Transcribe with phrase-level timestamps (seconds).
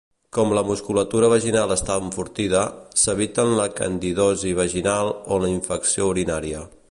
[0.35, 2.63] Com la musculatura vaginal està enfortida,
[3.03, 6.69] s'eviten la candidosi vaginal o la infecció urinària.